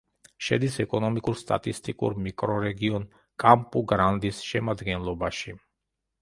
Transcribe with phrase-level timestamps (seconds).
[0.43, 3.05] შედის ეკონომიკურ-სტატისტიკურ მიკრორეგიონ
[3.45, 5.57] კამპუ-გრანდის შემადგენლობაში.